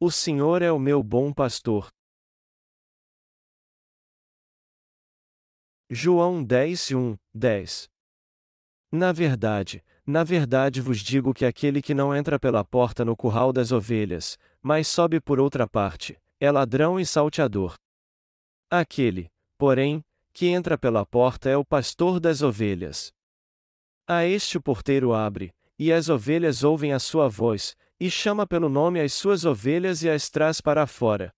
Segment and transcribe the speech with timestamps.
[0.00, 1.88] O Senhor é o meu bom pastor.
[5.90, 7.90] João 10, 1, 10
[8.92, 13.52] Na verdade, na verdade vos digo que aquele que não entra pela porta no curral
[13.52, 17.74] das ovelhas, mas sobe por outra parte, é ladrão e salteador.
[18.70, 19.28] Aquele,
[19.58, 23.12] porém, que entra pela porta é o pastor das ovelhas.
[24.06, 28.68] A este o porteiro abre, e as ovelhas ouvem a sua voz, e chama pelo
[28.68, 31.34] nome as suas ovelhas e as traz para fora.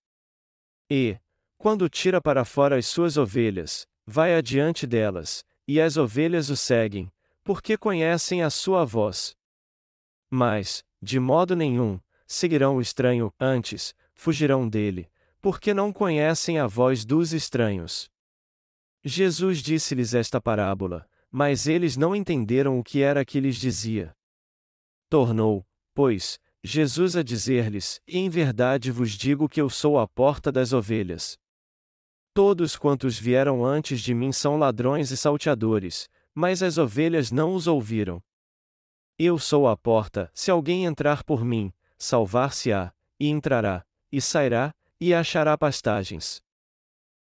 [0.89, 1.17] E,
[1.57, 7.11] quando tira para fora as suas ovelhas, vai adiante delas, e as ovelhas o seguem,
[7.43, 9.35] porque conhecem a sua voz.
[10.29, 15.09] Mas, de modo nenhum, seguirão o estranho, antes, fugirão dele,
[15.41, 18.09] porque não conhecem a voz dos estranhos.
[19.03, 24.15] Jesus disse-lhes esta parábola, mas eles não entenderam o que era que lhes dizia.
[25.09, 30.73] Tornou, pois, Jesus a dizer-lhes: Em verdade vos digo que eu sou a porta das
[30.73, 31.37] ovelhas.
[32.33, 37.67] Todos quantos vieram antes de mim são ladrões e salteadores, mas as ovelhas não os
[37.67, 38.23] ouviram.
[39.17, 45.13] Eu sou a porta, se alguém entrar por mim, salvar-se-á, e entrará, e sairá, e
[45.13, 46.41] achará pastagens.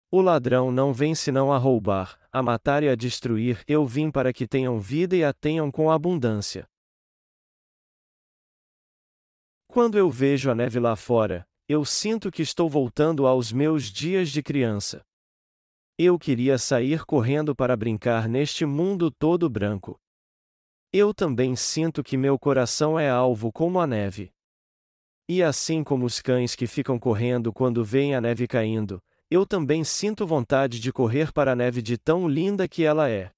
[0.10, 4.32] O ladrão não vem senão a roubar, a matar e a destruir, eu vim para
[4.32, 6.68] que tenham vida e a tenham com abundância.
[9.76, 14.30] Quando eu vejo a neve lá fora, eu sinto que estou voltando aos meus dias
[14.30, 15.06] de criança.
[16.00, 20.00] Eu queria sair correndo para brincar neste mundo todo branco.
[20.94, 24.32] Eu também sinto que meu coração é alvo como a neve.
[25.28, 29.84] E assim como os cães que ficam correndo quando veem a neve caindo, eu também
[29.84, 33.30] sinto vontade de correr para a neve de tão linda que ela é.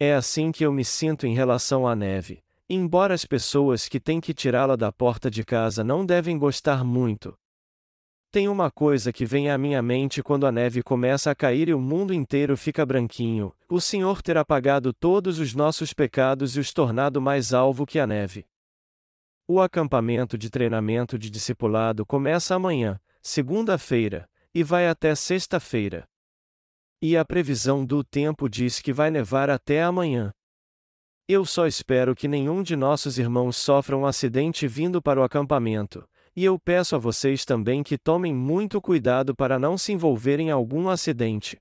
[0.00, 2.42] É assim que eu me sinto em relação à neve.
[2.68, 7.38] Embora as pessoas que têm que tirá-la da porta de casa não devem gostar muito.
[8.32, 11.74] Tem uma coisa que vem à minha mente quando a neve começa a cair e
[11.74, 16.72] o mundo inteiro fica branquinho: o Senhor ter apagado todos os nossos pecados e os
[16.72, 18.44] tornado mais alvo que a neve.
[19.48, 26.04] O acampamento de treinamento de discipulado começa amanhã, segunda-feira, e vai até sexta-feira.
[27.00, 30.32] E a previsão do tempo diz que vai nevar até amanhã.
[31.28, 36.08] Eu só espero que nenhum de nossos irmãos sofra um acidente vindo para o acampamento,
[36.36, 40.50] e eu peço a vocês também que tomem muito cuidado para não se envolverem em
[40.52, 41.58] algum acidente.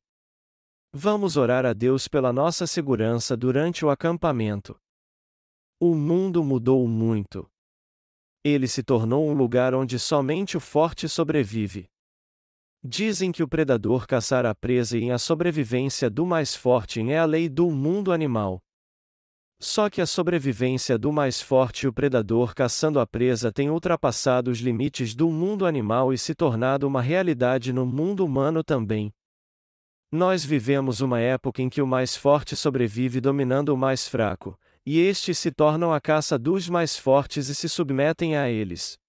[0.93, 4.79] Vamos orar a Deus pela nossa segurança durante o acampamento.
[5.79, 7.49] O mundo mudou muito.
[8.43, 11.87] Ele se tornou um lugar onde somente o forte sobrevive.
[12.83, 17.25] Dizem que o predador caçar a presa e a sobrevivência do mais forte é a
[17.25, 18.61] lei do mundo animal.
[19.59, 24.51] Só que a sobrevivência do mais forte e o predador caçando a presa tem ultrapassado
[24.51, 29.13] os limites do mundo animal e se tornado uma realidade no mundo humano também.
[30.11, 34.99] Nós vivemos uma época em que o mais forte sobrevive dominando o mais fraco, e
[34.99, 38.99] estes se tornam a caça dos mais fortes e se submetem a eles.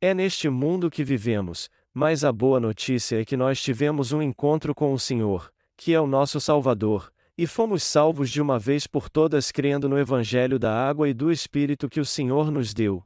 [0.00, 4.74] É neste mundo que vivemos, mas a boa notícia é que nós tivemos um encontro
[4.74, 9.10] com o Senhor, que é o nosso Salvador, e fomos salvos de uma vez por
[9.10, 13.04] todas crendo no Evangelho da água e do Espírito que o Senhor nos deu.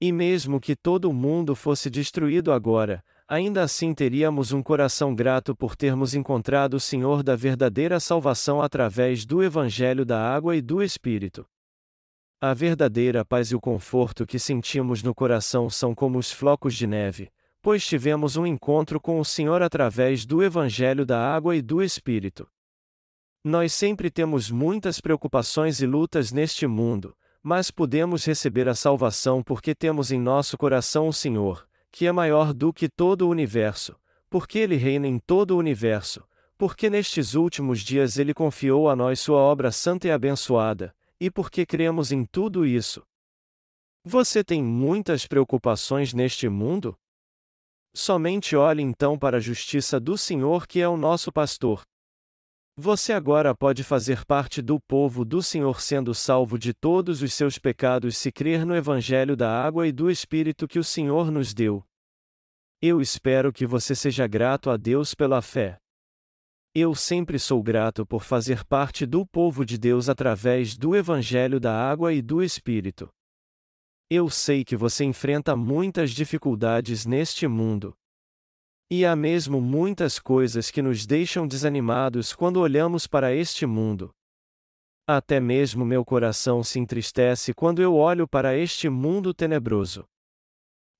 [0.00, 5.56] E mesmo que todo o mundo fosse destruído agora, ainda assim teríamos um coração grato
[5.56, 10.82] por termos encontrado o Senhor da verdadeira salvação através do Evangelho da água e do
[10.82, 11.44] Espírito.
[12.40, 16.86] A verdadeira paz e o conforto que sentimos no coração são como os flocos de
[16.86, 17.30] neve,
[17.62, 22.46] pois tivemos um encontro com o Senhor através do Evangelho da água e do Espírito.
[23.46, 29.74] Nós sempre temos muitas preocupações e lutas neste mundo, mas podemos receber a salvação porque
[29.74, 33.94] temos em nosso coração o Senhor, que é maior do que todo o universo,
[34.30, 39.20] porque Ele reina em todo o universo, porque nestes últimos dias Ele confiou a nós
[39.20, 43.02] Sua obra santa e abençoada, e porque cremos em tudo isso.
[44.02, 46.98] Você tem muitas preocupações neste mundo?
[47.92, 51.82] Somente olhe então para a justiça do Senhor que é o nosso pastor.
[52.76, 57.56] Você agora pode fazer parte do povo do Senhor sendo salvo de todos os seus
[57.56, 61.84] pecados se crer no Evangelho da água e do Espírito que o Senhor nos deu.
[62.82, 65.78] Eu espero que você seja grato a Deus pela fé.
[66.74, 71.72] Eu sempre sou grato por fazer parte do povo de Deus através do Evangelho da
[71.72, 73.08] água e do Espírito.
[74.10, 77.94] Eu sei que você enfrenta muitas dificuldades neste mundo.
[78.90, 84.14] E há mesmo muitas coisas que nos deixam desanimados quando olhamos para este mundo.
[85.06, 90.06] Até mesmo meu coração se entristece quando eu olho para este mundo tenebroso.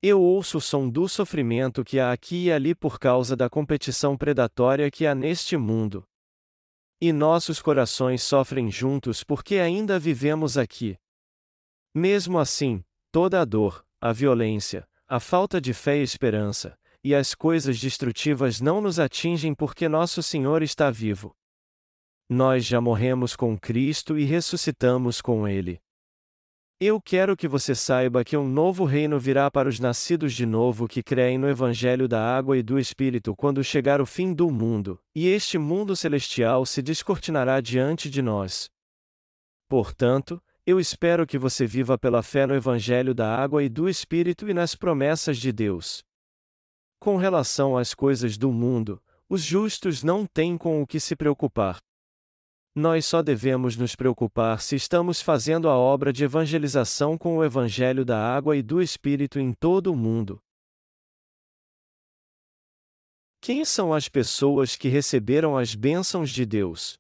[0.03, 4.17] Eu ouço o som do sofrimento que há aqui e ali por causa da competição
[4.17, 6.05] predatória que há neste mundo.
[7.01, 10.99] E nossos corações sofrem juntos porque ainda vivemos aqui.
[11.95, 17.35] Mesmo assim, toda a dor, a violência, a falta de fé e esperança, e as
[17.35, 21.37] coisas destrutivas não nos atingem porque nosso Senhor está vivo.
[22.27, 25.79] Nós já morremos com Cristo e ressuscitamos com Ele.
[26.81, 30.89] Eu quero que você saiba que um novo reino virá para os nascidos de novo
[30.89, 34.99] que creem no Evangelho da Água e do Espírito quando chegar o fim do mundo,
[35.15, 38.71] e este mundo celestial se descortinará diante de nós.
[39.69, 44.49] Portanto, eu espero que você viva pela fé no Evangelho da Água e do Espírito
[44.49, 46.03] e nas promessas de Deus.
[47.05, 48.99] Com relação às coisas do mundo,
[49.29, 51.77] os justos não têm com o que se preocupar.
[52.75, 58.07] Nós só devemos nos preocupar se estamos fazendo a obra de evangelização com o Evangelho
[58.07, 60.41] da água e do Espírito em todo o mundo.
[63.39, 66.99] Quem são as pessoas que receberam as bênçãos de Deus?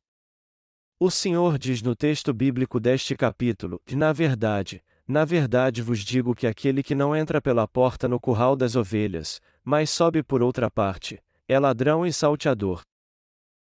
[1.01, 6.47] O Senhor diz no texto bíblico deste capítulo: Na verdade, na verdade vos digo que
[6.47, 11.23] aquele que não entra pela porta no curral das ovelhas, mas sobe por outra parte,
[11.49, 12.83] é ladrão e salteador.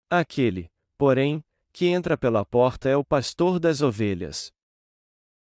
[0.10, 4.52] Aquele, porém, que entra pela porta é o pastor das ovelhas.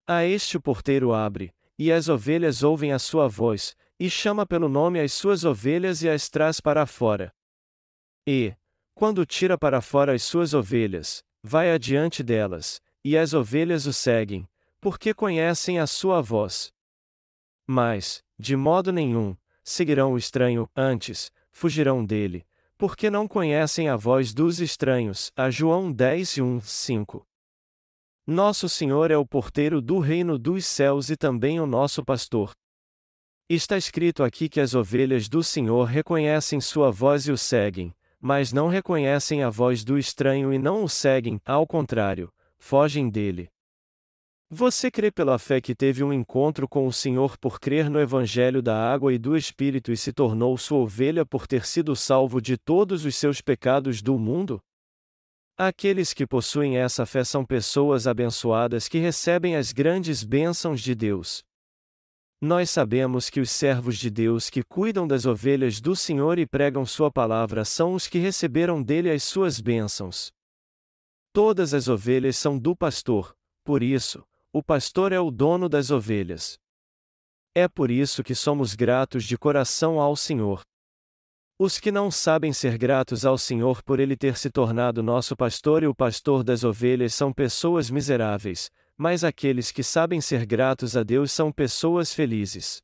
[0.07, 4.67] A este o porteiro abre, e as ovelhas ouvem a sua voz, e chama pelo
[4.67, 7.33] nome as suas ovelhas e as traz para fora.
[8.25, 8.55] E,
[8.93, 14.47] quando tira para fora as suas ovelhas, vai adiante delas, e as ovelhas o seguem,
[14.81, 16.73] porque conhecem a sua voz.
[17.65, 19.35] Mas, de modo nenhum,
[19.67, 22.45] seguirão o estranho, antes, fugirão dele,
[22.77, 25.29] porque não conhecem a voz dos estranhos.
[25.35, 27.27] A João 10 1, 5.
[28.25, 32.51] Nosso Senhor é o porteiro do reino dos céus e também o nosso pastor.
[33.49, 38.53] Está escrito aqui que as ovelhas do Senhor reconhecem sua voz e o seguem, mas
[38.53, 43.49] não reconhecem a voz do estranho e não o seguem, ao contrário, fogem dele.
[44.49, 48.61] Você crê pela fé que teve um encontro com o Senhor por crer no Evangelho
[48.61, 52.57] da água e do Espírito e se tornou sua ovelha por ter sido salvo de
[52.57, 54.61] todos os seus pecados do mundo?
[55.57, 61.43] Aqueles que possuem essa fé são pessoas abençoadas que recebem as grandes bênçãos de Deus.
[62.39, 66.85] Nós sabemos que os servos de Deus que cuidam das ovelhas do Senhor e pregam
[66.85, 70.31] Sua palavra são os que receberam dele as suas bênçãos.
[71.33, 73.35] Todas as ovelhas são do pastor,
[73.65, 74.23] por isso,
[74.57, 76.57] o pastor é o dono das ovelhas.
[77.53, 80.61] É por isso que somos gratos de coração ao Senhor.
[81.59, 85.83] Os que não sabem ser gratos ao Senhor por ele ter se tornado nosso pastor
[85.83, 91.03] e o pastor das ovelhas são pessoas miseráveis, mas aqueles que sabem ser gratos a
[91.03, 92.81] Deus são pessoas felizes.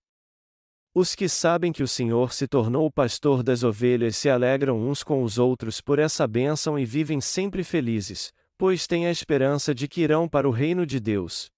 [0.94, 5.02] Os que sabem que o Senhor se tornou o pastor das ovelhas se alegram uns
[5.02, 9.88] com os outros por essa bênção e vivem sempre felizes, pois têm a esperança de
[9.88, 11.52] que irão para o reino de Deus.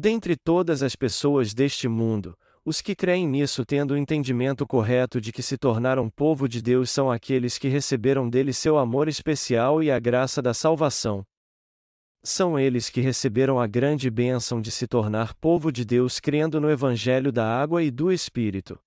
[0.00, 5.32] Dentre todas as pessoas deste mundo, os que creem nisso tendo o entendimento correto de
[5.32, 9.90] que se tornaram povo de Deus são aqueles que receberam dele seu amor especial e
[9.90, 11.24] a graça da salvação.
[12.22, 16.70] São eles que receberam a grande bênção de se tornar povo de Deus crendo no
[16.70, 18.78] Evangelho da água e do Espírito.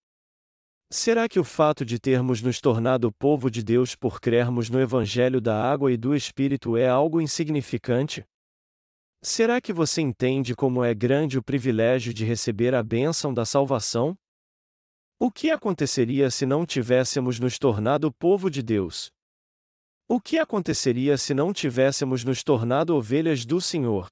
[0.89, 5.41] Será que o fato de termos nos tornado povo de Deus por crermos no Evangelho
[5.41, 8.25] da água e do Espírito é algo insignificante?
[9.23, 14.17] Será que você entende como é grande o privilégio de receber a bênção da salvação?
[15.19, 19.11] O que aconteceria se não tivéssemos nos tornado povo de Deus?
[20.07, 24.07] O que aconteceria se não tivéssemos nos tornado ovelhas do Senhor?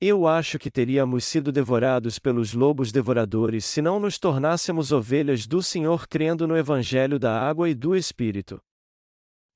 [0.00, 5.62] Eu acho que teríamos sido devorados pelos lobos devoradores se não nos tornássemos ovelhas do
[5.62, 8.60] Senhor crendo no Evangelho da água e do Espírito.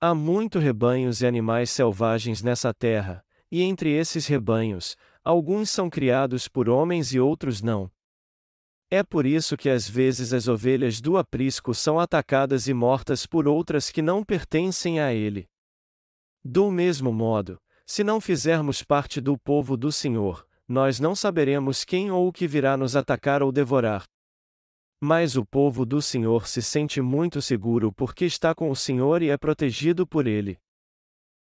[0.01, 6.49] Há muito rebanhos e animais selvagens nessa terra, e entre esses rebanhos, alguns são criados
[6.49, 7.91] por homens e outros não.
[8.91, 13.47] É por isso que às vezes as ovelhas do aprisco são atacadas e mortas por
[13.47, 15.47] outras que não pertencem a ele.
[16.43, 22.11] Do mesmo modo, se não fizermos parte do povo do Senhor, nós não saberemos quem
[22.11, 24.05] ou o que virá nos atacar ou devorar.
[24.99, 29.29] Mas o povo do Senhor se sente muito seguro porque está com o Senhor e
[29.29, 30.59] é protegido por ele.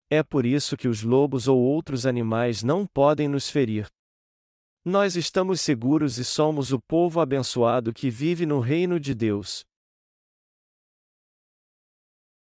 [0.09, 3.87] É por isso que os lobos ou outros animais não podem nos ferir.
[4.85, 9.65] Nós estamos seguros e somos o povo abençoado que vive no reino de Deus.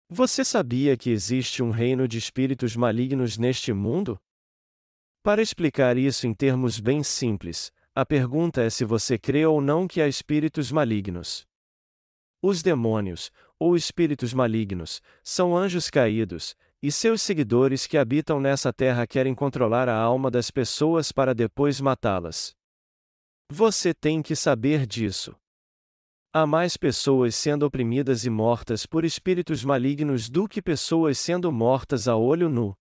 [0.09, 4.21] Você sabia que existe um reino de espíritos malignos neste mundo?
[5.23, 9.89] Para explicar isso em termos bem simples, A pergunta é se você crê ou não
[9.89, 11.45] que há espíritos malignos.
[12.41, 19.07] Os demônios, ou espíritos malignos, são anjos caídos, e seus seguidores que habitam nessa terra
[19.07, 22.55] querem controlar a alma das pessoas para depois matá-las.
[23.53, 25.37] Você tem que saber disso.
[26.33, 32.07] Há mais pessoas sendo oprimidas e mortas por espíritos malignos do que pessoas sendo mortas
[32.07, 32.75] a olho nu.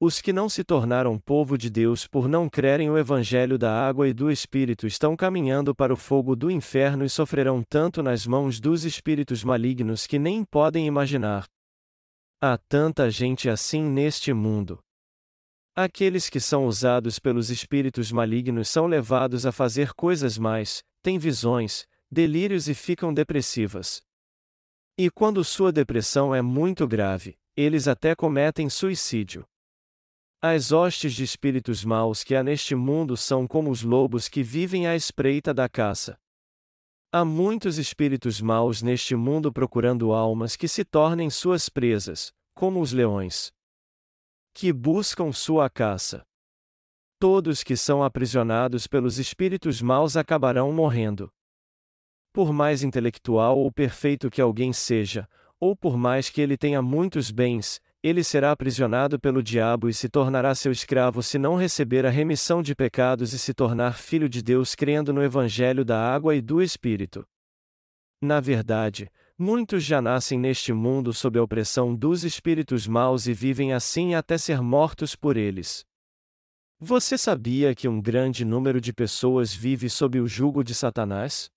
[0.00, 4.08] Os que não se tornaram povo de Deus por não crerem o Evangelho da água
[4.08, 8.60] e do Espírito estão caminhando para o fogo do inferno e sofrerão tanto nas mãos
[8.60, 11.46] dos espíritos malignos que nem podem imaginar.
[12.40, 14.78] Há tanta gente assim neste mundo.
[15.74, 21.84] Aqueles que são usados pelos espíritos malignos são levados a fazer coisas mais, têm visões,
[22.08, 24.00] delírios e ficam depressivas.
[24.96, 29.44] E quando sua depressão é muito grave, eles até cometem suicídio.
[30.40, 34.86] As hostes de espíritos maus que há neste mundo são como os lobos que vivem
[34.86, 36.16] à espreita da caça.
[37.10, 42.92] Há muitos espíritos maus neste mundo procurando almas que se tornem suas presas, como os
[42.92, 43.50] leões.
[44.52, 46.22] Que buscam sua caça.
[47.18, 51.32] Todos que são aprisionados pelos espíritos maus acabarão morrendo.
[52.30, 55.26] Por mais intelectual ou perfeito que alguém seja,
[55.58, 60.08] ou por mais que ele tenha muitos bens, ele será aprisionado pelo diabo e se
[60.08, 64.40] tornará seu escravo se não receber a remissão de pecados e se tornar filho de
[64.40, 67.26] Deus crendo no Evangelho da água e do Espírito.
[68.20, 73.72] Na verdade, muitos já nascem neste mundo sob a opressão dos espíritos maus e vivem
[73.72, 75.84] assim até ser mortos por eles.
[76.80, 81.50] Você sabia que um grande número de pessoas vive sob o jugo de Satanás?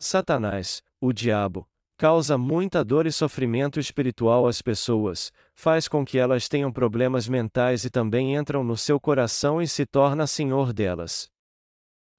[0.00, 6.48] Satanás, o diabo, causa muita dor e sofrimento espiritual às pessoas, faz com que elas
[6.48, 11.28] tenham problemas mentais e também entram no seu coração e se torna senhor delas.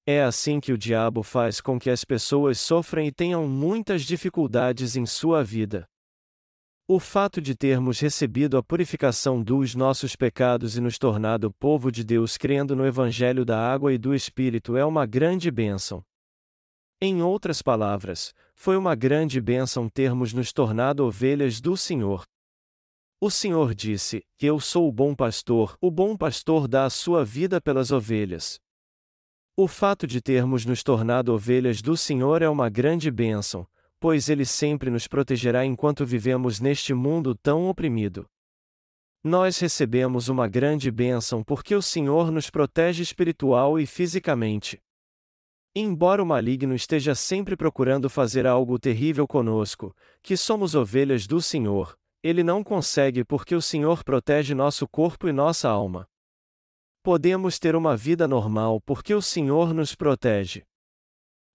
[0.06, 4.96] É assim que o diabo faz com que as pessoas sofrem e tenham muitas dificuldades
[4.96, 5.86] em sua vida.
[6.88, 12.02] O fato de termos recebido a purificação dos nossos pecados e nos tornado povo de
[12.02, 16.02] Deus crendo no Evangelho da água e do Espírito é uma grande bênção.
[17.02, 22.24] Em outras palavras, foi uma grande bênção termos nos tornado ovelhas do Senhor.
[23.22, 27.62] O Senhor disse: Eu sou o bom pastor, o bom pastor dá a sua vida
[27.62, 28.60] pelas ovelhas.
[29.56, 33.66] O fato de termos nos tornado ovelhas do Senhor é uma grande bênção,
[34.00, 38.26] pois Ele sempre nos protegerá enquanto vivemos neste mundo tão oprimido.
[39.24, 44.82] Nós recebemos uma grande bênção porque o Senhor nos protege espiritual e fisicamente.
[45.80, 51.96] Embora o maligno esteja sempre procurando fazer algo terrível conosco, que somos ovelhas do Senhor,
[52.24, 56.10] ele não consegue porque o Senhor protege nosso corpo e nossa alma.
[57.04, 60.64] Podemos ter uma vida normal porque o Senhor nos protege.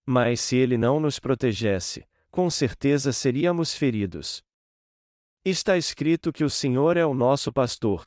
[0.06, 4.40] Mas se ele não nos protegesse, com certeza seríamos feridos.
[5.44, 8.06] Está escrito que o Senhor é o nosso pastor.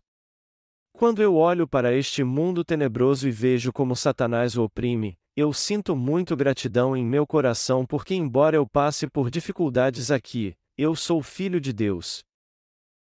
[0.94, 5.98] Quando eu olho para este mundo tenebroso e vejo como Satanás o oprime, eu sinto
[5.98, 11.60] muito gratidão em meu coração porque, embora eu passe por dificuldades aqui, eu sou filho
[11.60, 12.24] de Deus.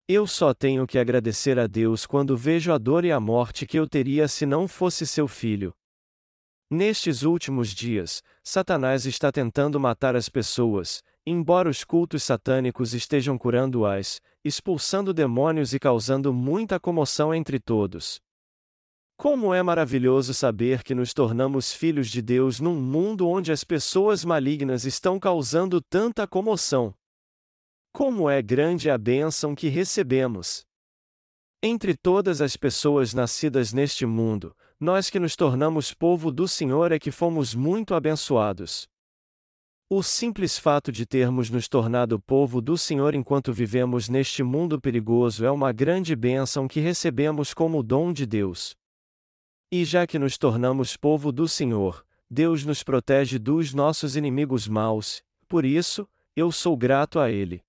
[0.08, 3.78] Eu só tenho que agradecer a Deus quando vejo a dor e a morte que
[3.78, 5.74] eu teria se não fosse seu filho.
[6.70, 14.20] Nestes últimos dias, Satanás está tentando matar as pessoas, embora os cultos satânicos estejam curando-as,
[14.42, 18.18] expulsando demônios e causando muita comoção entre todos.
[19.16, 24.24] Como é maravilhoso saber que nos tornamos filhos de Deus num mundo onde as pessoas
[24.24, 26.92] malignas estão causando tanta comoção.
[27.92, 30.66] Como é grande a bênção que recebemos!
[31.62, 36.98] Entre todas as pessoas nascidas neste mundo, nós que nos tornamos povo do Senhor é
[36.98, 38.86] que fomos muito abençoados.
[39.88, 45.44] O simples fato de termos nos tornado povo do Senhor enquanto vivemos neste mundo perigoso
[45.44, 48.74] é uma grande bênção que recebemos como dom de Deus.
[49.76, 55.20] E já que nos tornamos povo do Senhor, Deus nos protege dos nossos inimigos maus,
[55.48, 57.60] por isso, eu sou grato a Ele.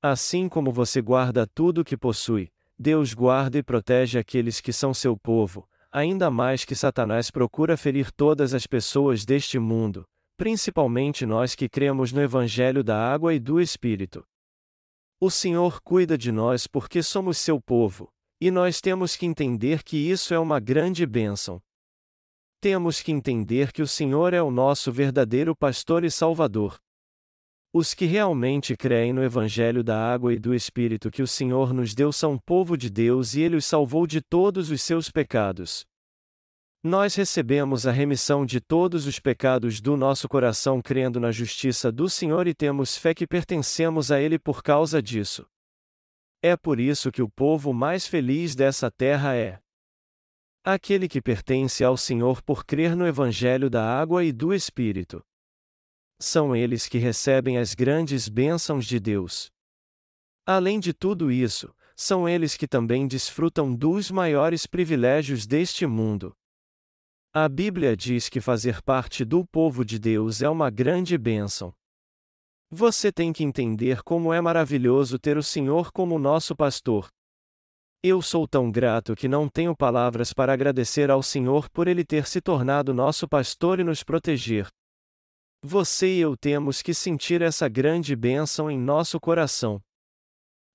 [0.00, 4.94] Assim como você guarda tudo o que possui, Deus guarda e protege aqueles que são
[4.94, 10.06] seu povo, ainda mais que Satanás procura ferir todas as pessoas deste mundo,
[10.36, 14.24] principalmente nós que cremos no Evangelho da Água e do Espírito.
[15.18, 18.08] O Senhor cuida de nós porque somos seu povo,
[18.40, 21.60] e nós temos que entender que isso é uma grande bênção.
[22.60, 26.78] Temos que entender que o Senhor é o nosso verdadeiro pastor e salvador.
[27.72, 31.94] Os que realmente creem no Evangelho da água e do Espírito que o Senhor nos
[31.94, 35.84] deu são povo de Deus e ele os salvou de todos os seus pecados.
[36.82, 42.08] Nós recebemos a remissão de todos os pecados do nosso coração crendo na justiça do
[42.08, 45.44] Senhor e temos fé que pertencemos a Ele por causa disso.
[46.40, 49.60] É por isso que o povo mais feliz dessa terra é
[50.64, 55.24] aquele que pertence ao Senhor por crer no Evangelho da água e do Espírito.
[56.20, 59.50] São eles que recebem as grandes bênçãos de Deus.
[60.46, 66.36] Além de tudo isso, são eles que também desfrutam dos maiores privilégios deste mundo.
[67.32, 71.74] A Bíblia diz que fazer parte do povo de Deus é uma grande bênção.
[72.70, 77.08] Você tem que entender como é maravilhoso ter o Senhor como nosso pastor.
[78.02, 82.26] Eu sou tão grato que não tenho palavras para agradecer ao Senhor por ele ter
[82.26, 84.68] se tornado nosso pastor e nos proteger.
[85.64, 89.80] Você e eu temos que sentir essa grande bênção em nosso coração.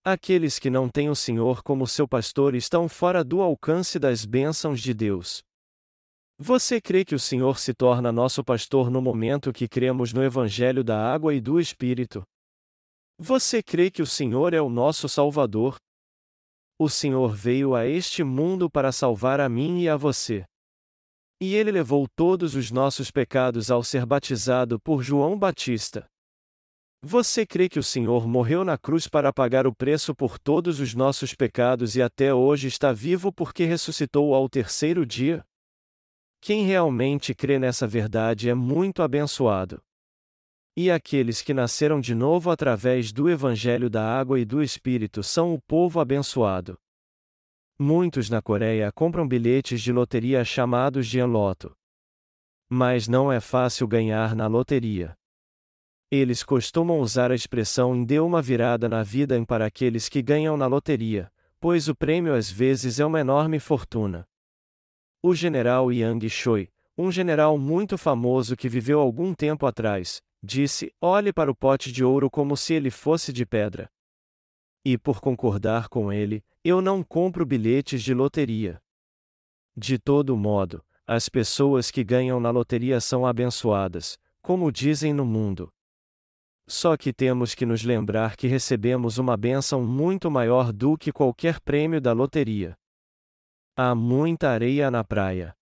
[0.04, 4.82] Aqueles que não têm o Senhor como seu pastor estão fora do alcance das bênçãos
[4.82, 5.44] de Deus.
[6.40, 10.84] Você crê que o Senhor se torna nosso pastor no momento que cremos no Evangelho
[10.84, 12.24] da Água e do Espírito?
[13.20, 15.78] Você crê que o Senhor é o nosso Salvador?
[16.80, 20.44] O Senhor veio a este mundo para salvar a mim e a você.
[21.40, 26.08] E ele levou todos os nossos pecados ao ser batizado por João Batista.
[27.06, 30.96] Você crê que o Senhor morreu na cruz para pagar o preço por todos os
[30.96, 35.46] nossos pecados e até hoje está vivo porque ressuscitou ao terceiro dia?
[36.46, 39.82] Quem realmente crê nessa verdade é muito abençoado.
[40.76, 45.54] E aqueles que nasceram de novo através do Evangelho da Água e do Espírito são
[45.54, 46.78] o povo abençoado.
[47.80, 51.74] Muitos na Coreia compram bilhetes de loteria chamados de loto.
[52.70, 55.16] Mas não é fácil ganhar na loteria.
[56.12, 60.68] Eles costumam usar a expressão deu uma virada na vida para aqueles que ganham na
[60.68, 64.28] loteria, pois o prêmio às vezes é uma enorme fortuna.
[65.26, 71.32] O general Yang Choi, um general muito famoso que viveu algum tempo atrás, disse: Olhe
[71.32, 73.90] para o pote de ouro como se ele fosse de pedra.
[74.84, 78.82] E por concordar com ele, eu não compro bilhetes de loteria.
[79.78, 85.72] De todo modo, as pessoas que ganham na loteria são abençoadas, como dizem no mundo.
[86.68, 91.62] Só que temos que nos lembrar que recebemos uma bênção muito maior do que qualquer
[91.62, 92.78] prêmio da loteria.
[93.76, 95.56] Há muita areia na praia.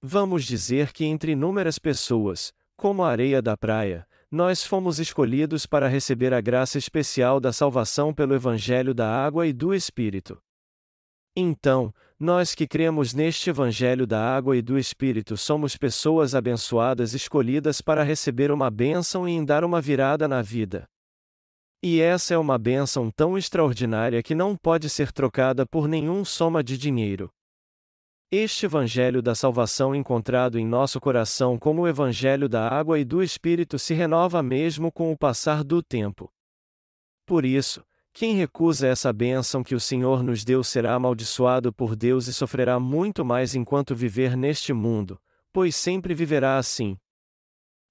[0.00, 5.88] Vamos dizer que entre inúmeras pessoas, como a areia da praia, nós fomos escolhidos para
[5.88, 10.38] receber a graça especial da salvação pelo Evangelho da Água e do Espírito.
[11.34, 17.80] Então, nós que cremos neste Evangelho da Água e do Espírito somos pessoas abençoadas escolhidas
[17.80, 20.88] para receber uma bênção e em dar uma virada na vida.
[21.82, 26.62] E essa é uma bênção tão extraordinária que não pode ser trocada por nenhum soma
[26.62, 27.30] de dinheiro.
[28.30, 33.22] Este Evangelho da salvação encontrado em nosso coração como o Evangelho da água e do
[33.22, 36.32] Espírito se renova mesmo com o passar do tempo.
[37.24, 42.26] Por isso, quem recusa essa bênção que o Senhor nos deu será amaldiçoado por Deus
[42.26, 45.20] e sofrerá muito mais enquanto viver neste mundo,
[45.52, 46.98] pois sempre viverá assim.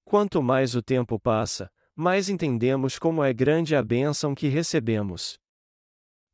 [0.03, 5.39] Quanto mais o tempo passa, mais entendemos como é grande a bênção que recebemos.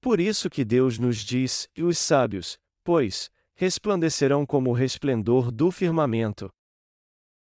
[0.01, 5.69] Por isso que Deus nos diz, e os sábios, pois, resplandecerão como o resplendor do
[5.69, 6.49] firmamento.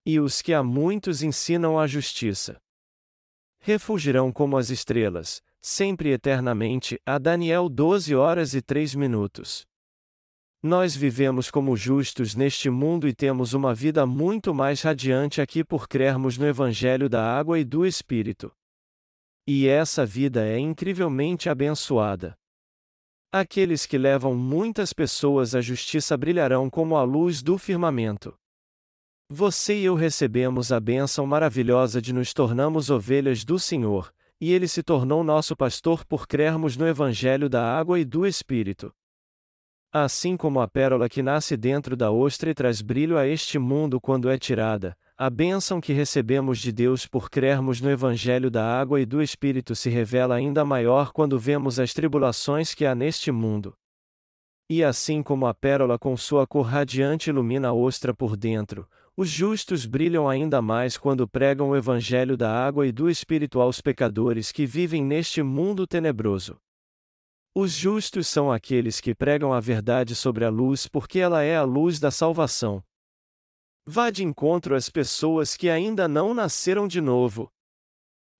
[0.04, 2.60] E os que a muitos ensinam a justiça.
[3.60, 6.98] Refugirão como as estrelas, sempre eternamente.
[7.06, 9.64] A Daniel 12 horas e 3 minutos.
[10.62, 15.86] Nós vivemos como justos neste mundo e temos uma vida muito mais radiante aqui por
[15.86, 18.50] crermos no Evangelho da Água e do Espírito.
[19.46, 22.36] E essa vida é incrivelmente abençoada.
[23.32, 28.34] Aqueles que levam muitas pessoas à justiça brilharão como a luz do firmamento.
[29.30, 34.66] Você e eu recebemos a bênção maravilhosa de nos tornarmos ovelhas do Senhor, e Ele
[34.66, 38.92] se tornou nosso pastor por crermos no Evangelho da Água e do Espírito.
[39.90, 43.98] Assim como a pérola que nasce dentro da ostra e traz brilho a este mundo
[43.98, 49.00] quando é tirada, a bênção que recebemos de Deus por crermos no Evangelho da água
[49.00, 53.74] e do Espírito se revela ainda maior quando vemos as tribulações que há neste mundo.
[54.68, 59.30] E assim como a pérola com sua cor radiante ilumina a ostra por dentro, os
[59.30, 64.52] justos brilham ainda mais quando pregam o Evangelho da água e do Espírito aos pecadores
[64.52, 66.58] que vivem neste mundo tenebroso.
[67.60, 71.64] Os justos são aqueles que pregam a verdade sobre a luz porque ela é a
[71.64, 72.80] luz da salvação.
[73.84, 77.50] Vá de encontro às pessoas que ainda não nasceram de novo.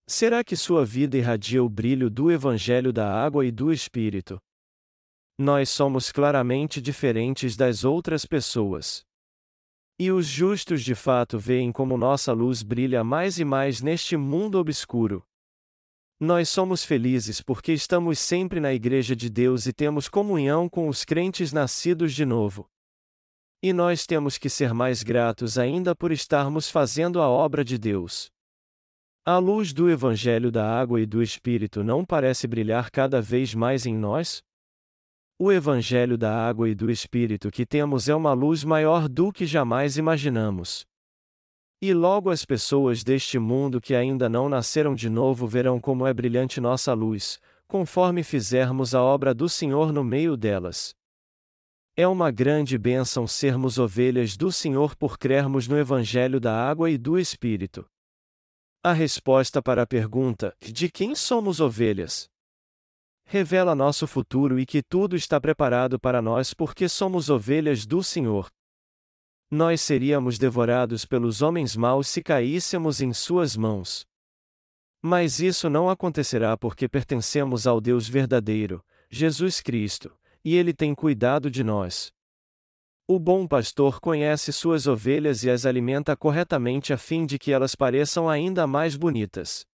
[0.06, 4.38] Será que sua vida irradia o brilho do Evangelho da água e do Espírito?
[5.36, 9.02] Nós somos claramente diferentes das outras pessoas.
[9.98, 14.60] E os justos de fato veem como nossa luz brilha mais e mais neste mundo
[14.60, 15.27] obscuro.
[16.20, 21.04] Nós somos felizes porque estamos sempre na Igreja de Deus e temos comunhão com os
[21.04, 22.68] crentes nascidos de novo.
[23.62, 28.32] E nós temos que ser mais gratos ainda por estarmos fazendo a obra de Deus.
[29.24, 33.86] A luz do Evangelho da Água e do Espírito não parece brilhar cada vez mais
[33.86, 34.42] em nós?
[35.38, 39.46] O Evangelho da Água e do Espírito que temos é uma luz maior do que
[39.46, 40.84] jamais imaginamos.
[41.80, 46.12] E logo as pessoas deste mundo que ainda não nasceram de novo verão como é
[46.12, 50.92] brilhante nossa luz, conforme fizermos a obra do Senhor no meio delas.
[51.96, 56.98] É uma grande bênção sermos ovelhas do Senhor por crermos no Evangelho da Água e
[56.98, 57.86] do Espírito.
[58.82, 62.28] A resposta para a pergunta: de quem somos ovelhas?
[63.24, 68.48] Revela nosso futuro e que tudo está preparado para nós porque somos ovelhas do Senhor.
[69.50, 74.06] Nós seríamos devorados pelos homens maus se caíssemos em Suas mãos.
[75.00, 81.50] Mas isso não acontecerá porque pertencemos ao Deus verdadeiro, Jesus Cristo, e ele tem cuidado
[81.50, 82.12] de nós.
[83.06, 87.74] O bom pastor conhece suas ovelhas e as alimenta corretamente a fim de que elas
[87.74, 89.64] pareçam ainda mais bonitas.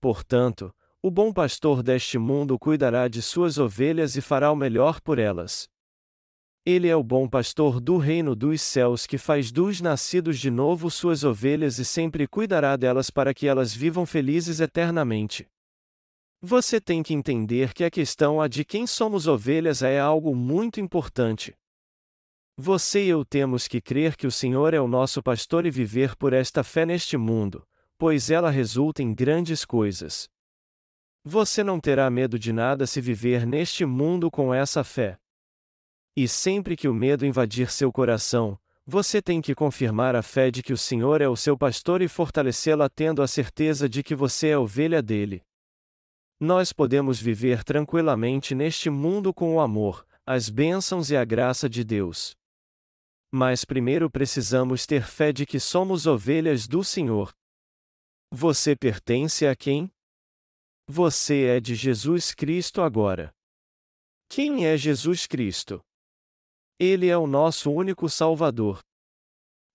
[0.00, 0.72] Portanto,
[1.02, 5.68] o bom pastor deste mundo cuidará de suas ovelhas e fará o melhor por elas.
[6.68, 10.90] Ele é o bom pastor do reino dos céus que faz dos nascidos de novo
[10.90, 15.46] suas ovelhas e sempre cuidará delas para que elas vivam felizes eternamente.
[16.42, 20.80] Você tem que entender que a questão a de quem somos ovelhas é algo muito
[20.80, 21.54] importante.
[22.56, 26.16] Você e eu temos que crer que o Senhor é o nosso pastor e viver
[26.16, 27.64] por esta fé neste mundo,
[27.96, 30.28] pois ela resulta em grandes coisas.
[31.22, 35.16] Você não terá medo de nada se viver neste mundo com essa fé.
[36.16, 40.62] E sempre que o medo invadir seu coração, você tem que confirmar a fé de
[40.62, 44.48] que o Senhor é o seu pastor e fortalecê-la tendo a certeza de que você
[44.48, 45.42] é ovelha dele.
[46.40, 51.84] Nós podemos viver tranquilamente neste mundo com o amor, as bênçãos e a graça de
[51.84, 52.34] Deus.
[53.30, 57.34] Mas primeiro precisamos ter fé de que somos ovelhas do Senhor.
[58.30, 59.90] Você pertence a quem?
[60.88, 63.34] Você é de Jesus Cristo agora.
[64.28, 65.84] Quem é Jesus Cristo?
[66.78, 68.80] Ele é o nosso único Salvador.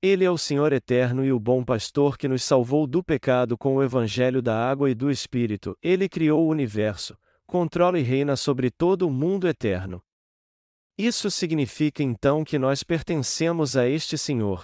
[0.03, 3.75] Ele é o Senhor eterno e o bom pastor que nos salvou do pecado com
[3.75, 5.75] o evangelho da água e do Espírito.
[5.81, 9.99] Ele criou o universo, controla e reina sobre todo o mundo eterno.
[10.95, 14.63] Isso significa então que nós pertencemos a este Senhor.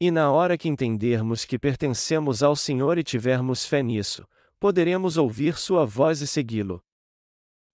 [0.00, 4.24] E na hora que entendermos que pertencemos ao Senhor e tivermos fé nisso,
[4.60, 6.80] poderemos ouvir Sua voz e segui-lo.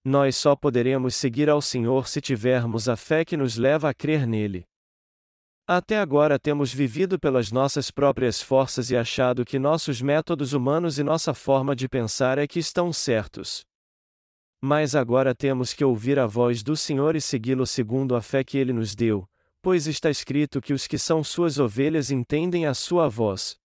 [0.09, 4.27] Nós só poderemos seguir ao Senhor se tivermos a fé que nos leva a crer
[4.27, 4.65] nele.
[5.67, 11.03] Até agora temos vivido pelas nossas próprias forças e achado que nossos métodos humanos e
[11.03, 13.67] nossa forma de pensar é que estão certos.
[14.63, 18.57] Mas agora temos que ouvir a voz do Senhor e segui-lo segundo a fé que
[18.57, 19.29] ele nos deu,
[19.61, 23.59] pois está escrito que os que são suas ovelhas entendem a sua voz.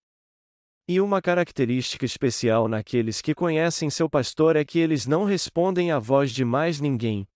[0.86, 5.98] E uma característica especial naqueles que conhecem seu pastor é que eles não respondem à
[5.98, 7.26] voz de mais ninguém,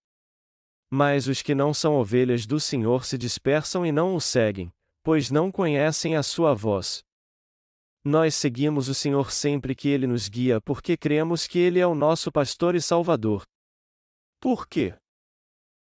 [0.90, 5.30] mas os que não são ovelhas do Senhor se dispersam e não o seguem, pois
[5.30, 7.02] não conhecem a sua voz.
[8.02, 11.94] Nós seguimos o Senhor sempre que ele nos guia porque cremos que ele é o
[11.94, 13.44] nosso pastor e salvador.
[14.40, 14.94] Por quê?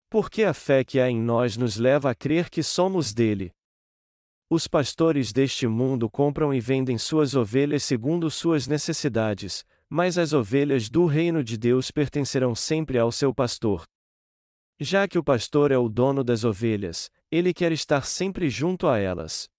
[0.10, 3.52] Porque a fé que há em nós nos leva a crer que somos dele.
[4.56, 10.92] Os pastores deste mundo compram e vendem suas ovelhas segundo suas necessidades, mas as ovelhas
[10.92, 13.84] do reino de Deus pertencerão sempre ao seu pastor.
[14.80, 19.00] Já que o pastor é o dono das ovelhas, ele quer estar sempre junto a
[19.00, 19.50] elas.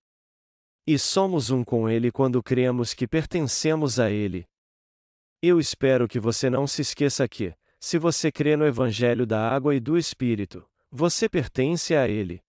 [0.87, 4.47] E somos um com ele quando cremos que pertencemos a ele.
[5.43, 9.75] Eu espero que você não se esqueça que, se você crê no Evangelho da Água
[9.75, 12.41] e do Espírito, você pertence a ele.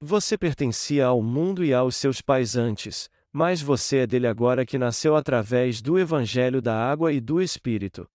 [0.00, 4.78] Você pertencia ao mundo e aos seus pais antes, mas você é dele agora que
[4.78, 8.08] nasceu através do Evangelho da Água e do Espírito.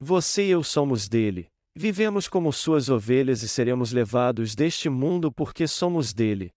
[0.00, 5.68] Você e eu somos dele, Vivemos como suas ovelhas e seremos levados deste mundo porque
[5.68, 6.50] somos dele.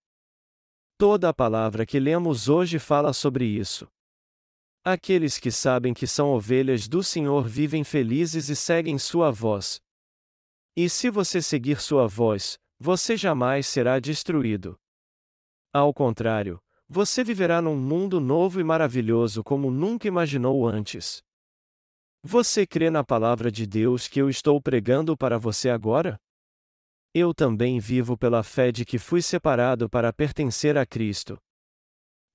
[0.98, 3.86] Toda a palavra que lemos hoje fala sobre isso.
[4.82, 9.82] Aqueles que sabem que são ovelhas do Senhor vivem felizes e seguem sua voz.
[10.74, 14.80] E se você seguir sua voz, você jamais será destruído.
[15.74, 21.22] Ao contrário, você viverá num mundo novo e maravilhoso como nunca imaginou antes.
[22.24, 26.20] Você crê na palavra de Deus que eu estou pregando para você agora?
[27.14, 31.38] Eu também vivo pela fé de que fui separado para pertencer a Cristo.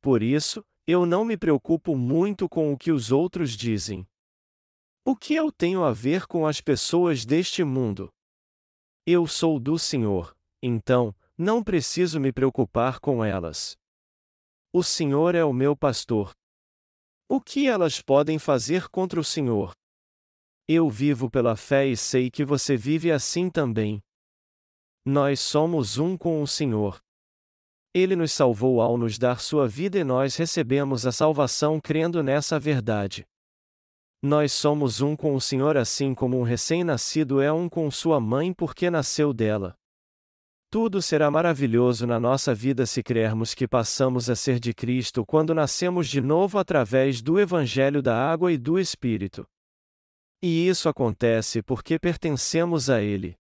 [0.01, 4.07] Por isso, eu não me preocupo muito com o que os outros dizem.
[5.05, 8.11] O que eu tenho a ver com as pessoas deste mundo?
[9.07, 13.77] Eu sou do Senhor, então, não preciso me preocupar com elas.
[14.73, 16.33] O Senhor é o meu pastor.
[17.29, 19.75] O que elas podem fazer contra o Senhor?
[20.67, 24.01] Eu vivo pela fé e sei que você vive assim também.
[25.05, 26.99] Nós somos um com o Senhor.
[27.93, 32.59] Ele nos salvou ao nos dar sua vida e nós recebemos a salvação crendo nessa
[32.59, 33.27] verdade.
[34.27, 38.55] Nós somos um com o Senhor assim como um recém-nascido é um com sua mãe
[38.55, 39.77] porque nasceu dela.
[40.71, 45.55] Tudo será maravilhoso na nossa vida se crermos que passamos a ser de Cristo quando
[45.55, 49.47] nascemos de novo através do Evangelho da Água e do Espírito.
[50.43, 53.37] E isso acontece porque pertencemos a Ele.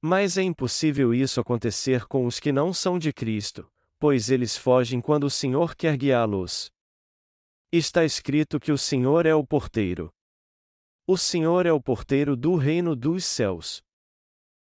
[0.00, 5.02] Mas é impossível isso acontecer com os que não são de Cristo, pois eles fogem
[5.02, 6.72] quando o Senhor quer guiá-los.
[7.74, 10.12] Está escrito que o Senhor é o porteiro.
[11.06, 13.82] O Senhor é o porteiro do reino dos céus.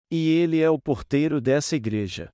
[0.10, 2.32] E Ele é o porteiro dessa igreja.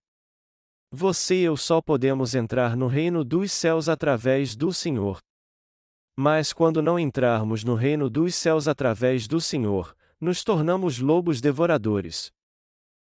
[0.89, 5.19] Você e eu só podemos entrar no reino dos céus através do Senhor.
[6.17, 12.31] Mas quando não entrarmos no reino dos céus através do Senhor, nos tornamos lobos devoradores.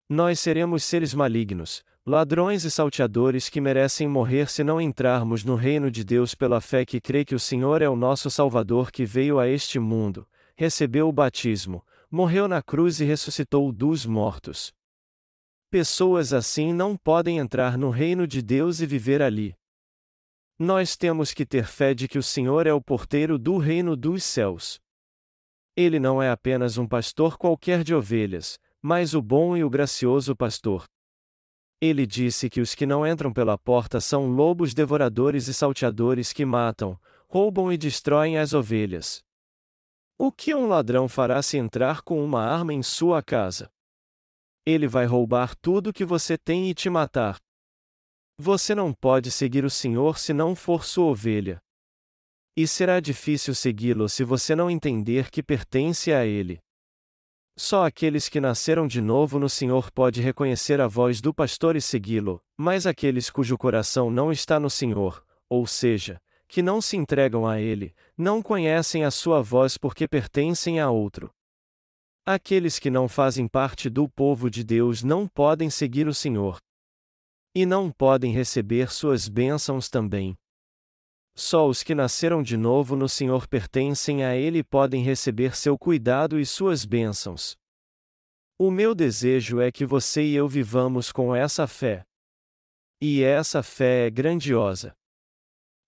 [0.10, 5.92] Nós seremos seres malignos, ladrões e salteadores que merecem morrer se não entrarmos no reino
[5.92, 9.40] de Deus pela fé que crê que o Senhor é o nosso Salvador que veio
[9.40, 14.74] a este mundo, recebeu o batismo, morreu na cruz e ressuscitou dos mortos.
[15.70, 19.56] Pessoas assim não podem entrar no reino de Deus e viver ali.
[20.58, 24.24] Nós temos que ter fé de que o Senhor é o porteiro do reino dos
[24.24, 24.80] céus.
[25.76, 30.36] Ele não é apenas um pastor qualquer de ovelhas, mas o bom e o gracioso
[30.36, 30.84] pastor.
[31.82, 36.46] Ele disse que os que não entram pela porta são lobos devoradores e salteadores que
[36.46, 36.96] matam,
[37.28, 39.24] roubam e destroem as ovelhas.
[40.16, 43.72] O que um ladrão fará se entrar com uma arma em sua casa?
[44.64, 47.40] Ele vai roubar tudo que você tem e te matar.
[48.38, 51.60] Você não pode seguir o Senhor se não for sua ovelha.
[52.56, 56.62] E será difícil segui-lo se você não entender que pertence a Ele.
[57.58, 61.82] Só aqueles que nasceram de novo no Senhor pode reconhecer a voz do pastor e
[61.82, 67.48] segui-lo, mas aqueles cujo coração não está no Senhor, ou seja, que não se entregam
[67.48, 71.32] a ele, não conhecem a sua voz porque pertencem a outro.
[72.26, 76.58] Aqueles que não fazem parte do povo de Deus não podem seguir o Senhor.
[77.54, 80.38] E não podem receber suas bênçãos também.
[81.44, 85.76] Só os que nasceram de novo no Senhor pertencem a Ele e podem receber seu
[85.76, 87.58] cuidado e suas bênçãos.
[88.60, 92.04] O meu desejo é que você e eu vivamos com essa fé.
[93.02, 94.94] E essa fé é grandiosa.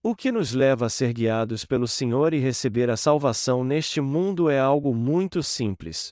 [0.01, 4.49] O que nos leva a ser guiados pelo Senhor e receber a salvação neste mundo
[4.49, 6.11] é algo muito simples.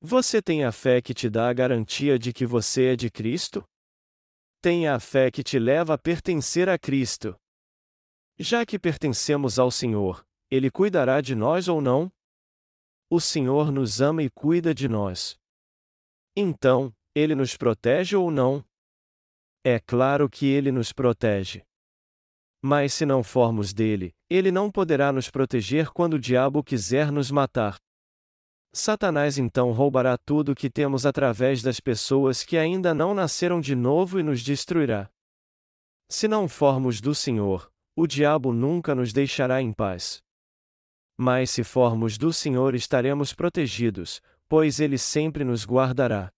[0.00, 3.64] Você tem a fé que te dá a garantia de que você é de Cristo?
[4.62, 7.36] Tenha a fé que te leva a pertencer a Cristo.
[8.38, 12.12] Já que pertencemos ao Senhor, Ele cuidará de nós ou não?
[13.08, 15.38] O Senhor nos ama e cuida de nós.
[16.36, 18.62] Então, Ele nos protege ou não?
[19.64, 21.64] É claro que Ele nos protege.
[22.62, 27.30] Mas se não formos dele, Ele não poderá nos proteger quando o diabo quiser nos
[27.30, 27.78] matar.
[28.70, 33.74] Satanás então roubará tudo o que temos através das pessoas que ainda não nasceram de
[33.74, 35.08] novo e nos destruirá.
[36.10, 40.22] Se não formos do Senhor, o diabo nunca nos deixará em paz.
[41.16, 46.30] Mas se formos do Senhor estaremos protegidos, pois Ele sempre nos guardará.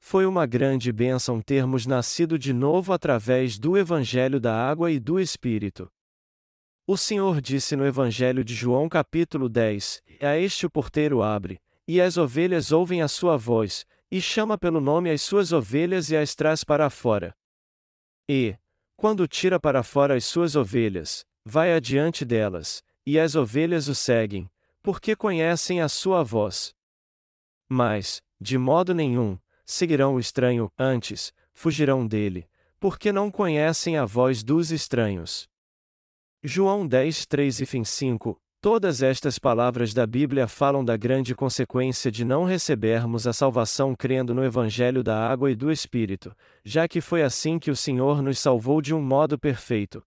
[0.00, 5.20] Foi uma grande bênção termos nascido de novo através do Evangelho da Água e do
[5.20, 5.90] Espírito.
[6.86, 12.00] O Senhor disse no Evangelho de João capítulo 10: A este o porteiro abre, e
[12.00, 16.34] as ovelhas ouvem a sua voz, e chama pelo nome as suas ovelhas e as
[16.34, 17.34] traz para fora.
[18.28, 18.56] E,
[18.96, 24.50] quando tira para fora as suas ovelhas, vai adiante delas, e as ovelhas o seguem,
[24.82, 26.74] porque conhecem a sua voz.
[27.68, 34.42] Mas, de modo nenhum, seguirão o estranho, antes, fugirão dele, porque não conhecem a voz
[34.42, 35.48] dos estranhos.
[36.42, 42.10] João 10, 3 e fim 5 Todas estas palavras da Bíblia falam da grande consequência
[42.10, 47.02] de não recebermos a salvação crendo no Evangelho da Água e do Espírito, já que
[47.02, 50.02] foi assim que o Senhor nos salvou de um modo perfeito.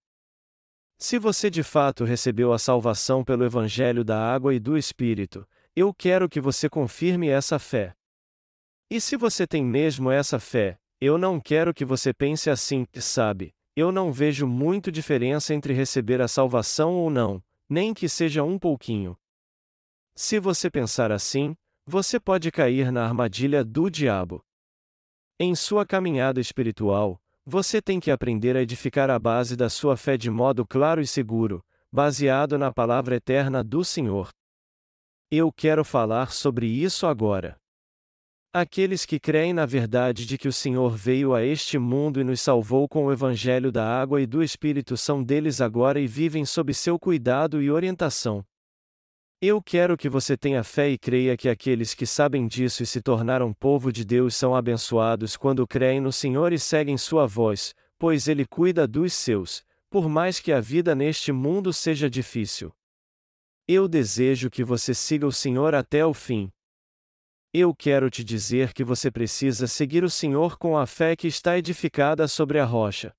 [0.98, 5.94] Se você de fato recebeu a salvação pelo Evangelho da Água e do Espírito, eu
[5.94, 7.94] quero que você confirme essa fé.
[8.90, 13.54] E se você tem mesmo essa fé, eu não quero que você pense assim, sabe?
[13.76, 18.58] Eu não vejo muito diferença entre receber a salvação ou não, nem que seja um
[18.58, 19.18] pouquinho.
[20.16, 24.44] Se você pensar assim, você pode cair na armadilha do diabo.
[25.40, 30.18] Em sua caminhada espiritual, você tem que aprender a edificar a base da sua fé
[30.18, 34.30] de modo claro e seguro, baseado na palavra eterna do Senhor.
[35.32, 37.58] Eu quero falar sobre isso agora.
[38.60, 42.42] Aqueles que creem na verdade de que o Senhor veio a este mundo e nos
[42.42, 46.74] salvou com o Evangelho da água e do Espírito são deles agora e vivem sob
[46.74, 48.44] seu cuidado e orientação.
[49.40, 53.00] Eu quero que você tenha fé e creia que aqueles que sabem disso e se
[53.00, 58.28] tornaram povo de Deus são abençoados quando creem no Senhor e seguem sua voz, pois
[58.28, 62.74] Ele cuida dos seus, por mais que a vida neste mundo seja difícil.
[63.68, 66.52] Eu desejo que você siga o Senhor até o fim.
[67.60, 71.58] Eu quero te dizer que você precisa seguir o Senhor com a fé que está
[71.58, 73.12] edificada sobre a rocha.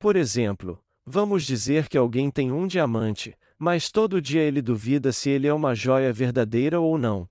[0.00, 5.30] Por exemplo, vamos dizer que alguém tem um diamante, mas todo dia ele duvida se
[5.30, 7.28] ele é uma joia verdadeira ou não.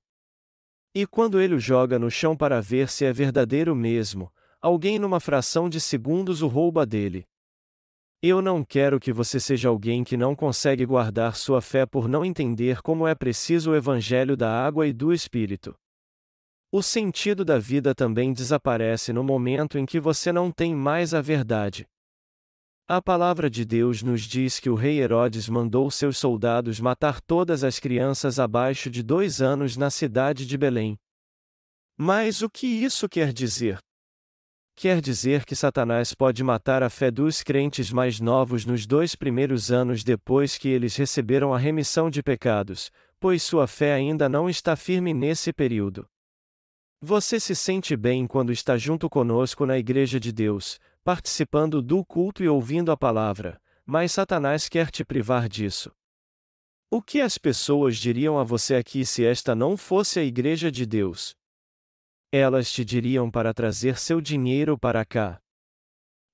[0.96, 5.20] E quando ele o joga no chão para ver se é verdadeiro mesmo, alguém numa
[5.20, 7.28] fração de segundos o rouba dele.
[8.22, 12.24] Eu não quero que você seja alguém que não consegue guardar sua fé por não
[12.24, 15.78] entender como é preciso o evangelho da água e do espírito.
[16.72, 21.22] O sentido da vida também desaparece no momento em que você não tem mais a
[21.22, 21.86] verdade.
[22.88, 27.64] A palavra de Deus nos diz que o rei Herodes mandou seus soldados matar todas
[27.64, 30.96] as crianças abaixo de dois anos na cidade de Belém.
[31.98, 33.80] Mas o que isso quer dizer?
[34.76, 39.72] Quer dizer que Satanás pode matar a fé dos crentes mais novos nos dois primeiros
[39.72, 44.76] anos depois que eles receberam a remissão de pecados, pois sua fé ainda não está
[44.76, 46.06] firme nesse período.
[47.02, 52.44] Você se sente bem quando está junto conosco na Igreja de Deus, participando do culto
[52.44, 55.92] e ouvindo a palavra, mas Satanás quer te privar disso.
[56.90, 60.86] O que as pessoas diriam a você aqui se esta não fosse a Igreja de
[60.86, 61.36] Deus?
[62.32, 65.40] Elas te diriam para trazer seu dinheiro para cá.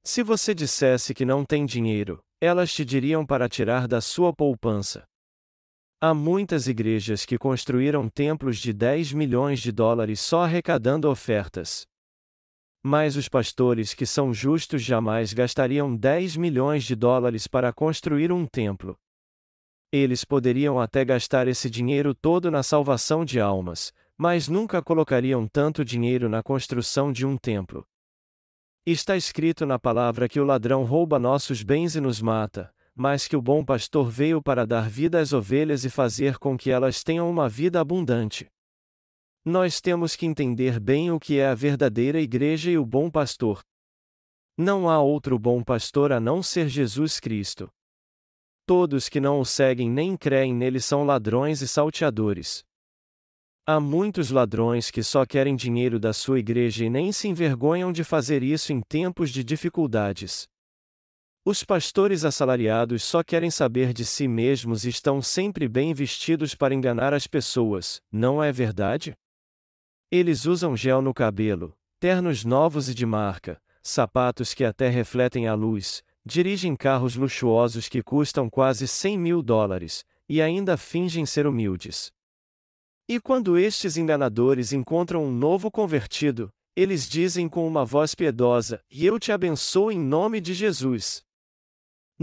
[0.04, 5.04] Se você dissesse que não tem dinheiro, elas te diriam para tirar da sua poupança.
[6.04, 11.86] Há muitas igrejas que construíram templos de 10 milhões de dólares só arrecadando ofertas.
[12.82, 18.48] Mas os pastores que são justos jamais gastariam 10 milhões de dólares para construir um
[18.48, 18.98] templo.
[19.92, 25.86] Eles poderiam até gastar esse dinheiro todo na salvação de almas, mas nunca colocariam tanto
[25.86, 27.86] dinheiro na construção de um templo.
[28.84, 33.36] Está escrito na palavra que o ladrão rouba nossos bens e nos mata, mas que
[33.36, 37.30] o bom pastor veio para dar vida às ovelhas e fazer com que elas tenham
[37.30, 38.48] uma vida abundante.
[39.44, 43.62] Nós temos que entender bem o que é a verdadeira igreja e o bom pastor.
[44.58, 47.70] Não há outro bom pastor a não ser Jesus Cristo.
[48.68, 52.64] Todos que não o seguem nem creem nele são ladrões e salteadores.
[53.66, 58.04] Há muitos ladrões que só querem dinheiro da sua igreja e nem se envergonham de
[58.04, 60.51] fazer isso em tempos de dificuldades.
[61.44, 66.76] Os pastores assalariados só querem saber de si mesmos e estão sempre bem vestidos para
[66.76, 69.16] enganar as pessoas, não é verdade?
[70.12, 75.56] Eles usam gel no cabelo, ternos novos e de marca, sapatos que até refletem a
[75.56, 82.12] luz, dirigem carros luxuosos que custam quase 100 mil dólares, e ainda fingem ser humildes.
[83.10, 89.08] E quando estes enganadores encontram um novo convertido, eles dizem com uma voz piedosa: E
[89.08, 91.24] eu te abençoo em nome de Jesus.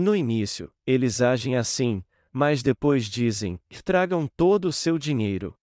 [0.00, 5.58] No início, eles agem assim, mas depois dizem: Tragam todo o seu dinheiro.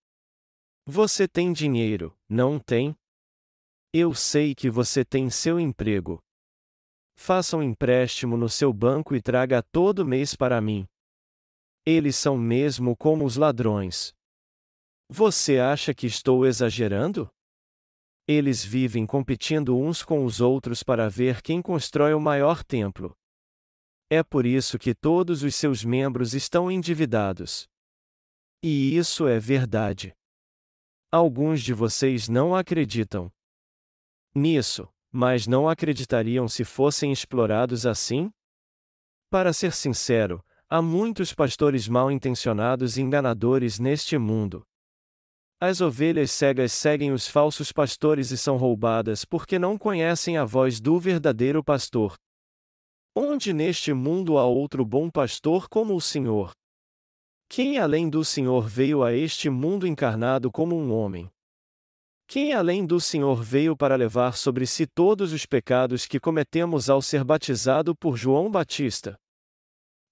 [0.86, 2.94] Você tem dinheiro, não tem?
[3.94, 6.22] Eu sei que você tem seu emprego.
[7.16, 10.86] Faça um empréstimo no seu banco e traga todo mês para mim.
[11.86, 14.14] Eles são mesmo como os ladrões.
[15.08, 17.32] Você acha que estou exagerando?
[18.28, 23.16] Eles vivem competindo uns com os outros para ver quem constrói o maior templo.
[24.10, 27.68] É por isso que todos os seus membros estão endividados.
[28.62, 30.16] E isso é verdade.
[31.12, 33.32] Alguns de vocês não acreditam
[34.34, 38.30] nisso, mas não acreditariam se fossem explorados assim?
[39.30, 44.64] Para ser sincero, há muitos pastores mal intencionados e enganadores neste mundo.
[45.60, 50.82] As ovelhas cegas seguem os falsos pastores e são roubadas porque não conhecem a voz
[50.82, 52.16] do verdadeiro pastor.
[53.18, 56.52] Onde neste mundo há outro bom pastor como o Senhor?
[57.48, 61.30] Quem além do Senhor veio a este mundo encarnado como um homem?
[62.28, 67.02] Quem além do Senhor veio para levar sobre si todos os pecados que cometemos ao
[67.02, 69.16] ser batizado por João Batista?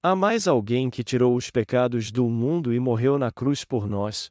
[0.01, 4.29] Há mais alguém que tirou os pecados do mundo e morreu na cruz por nós?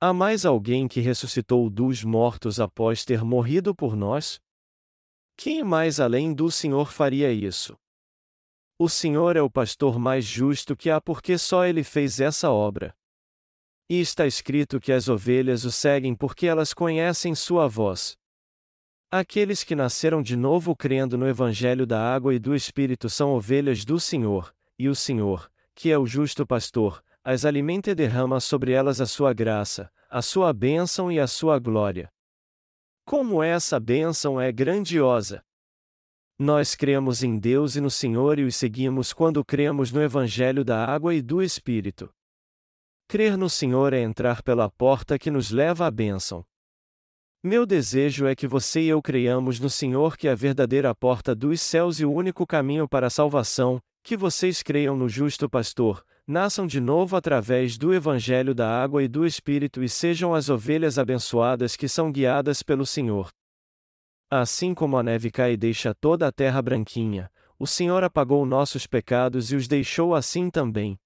[0.00, 4.40] Há mais alguém que ressuscitou dos mortos após ter morrido por nós?
[5.36, 7.76] Quem mais além do Senhor faria isso?
[8.78, 12.96] O Senhor é o pastor mais justo que há porque só ele fez essa obra.
[13.88, 18.16] E está escrito que as ovelhas o seguem porque elas conhecem sua voz.
[19.10, 23.84] Aqueles que nasceram de novo crendo no Evangelho da água e do Espírito são ovelhas
[23.84, 28.72] do Senhor, e o Senhor, que é o justo pastor, as alimenta e derrama sobre
[28.72, 32.10] elas a sua graça, a sua bênção e a sua glória.
[33.06, 35.40] Como essa bênção é grandiosa!
[36.36, 40.84] Nós cremos em Deus e no Senhor e os seguimos quando cremos no Evangelho da
[40.84, 42.12] água e do Espírito.
[43.06, 46.44] Crer no Senhor é entrar pela porta que nos leva à bênção.
[47.44, 51.32] Meu desejo é que você e eu creiamos no Senhor que é a verdadeira porta
[51.32, 56.04] dos céus e o único caminho para a salvação, que vocês creiam no justo pastor,
[56.26, 60.98] nasçam de novo através do Evangelho da água e do Espírito e sejam as ovelhas
[60.98, 63.30] abençoadas que são guiadas pelo Senhor.
[64.28, 68.86] Assim como a neve cai e deixa toda a terra branquinha, o Senhor apagou nossos
[68.86, 70.98] pecados e os deixou assim também.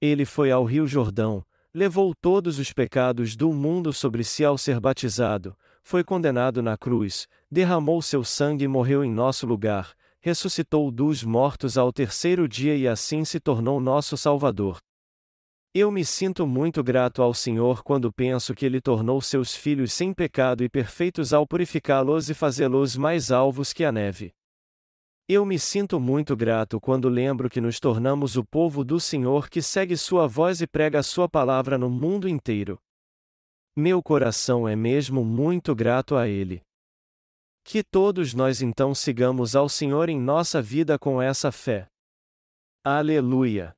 [0.00, 4.80] Ele foi ao Rio Jordão, levou todos os pecados do mundo sobre si ao ser
[4.80, 11.24] batizado, foi condenado na cruz, derramou seu sangue e morreu em nosso lugar, ressuscitou dos
[11.24, 14.78] mortos ao terceiro dia e assim se tornou nosso Salvador.
[15.74, 20.12] Eu me sinto muito grato ao Senhor quando penso que Ele tornou seus filhos sem
[20.12, 24.32] pecado e perfeitos ao purificá-los e fazê-los mais alvos que a neve.
[25.28, 29.62] Eu me sinto muito grato quando lembro que nos tornamos o povo do Senhor que
[29.62, 32.78] segue Sua voz e prega Sua palavra no mundo inteiro.
[33.74, 36.62] Meu coração é mesmo muito grato a Ele.
[37.64, 41.86] Que todos nós então sigamos ao Senhor em nossa vida com essa fé.
[42.84, 43.72] Aleluia!